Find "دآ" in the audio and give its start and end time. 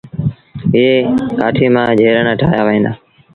2.85-2.91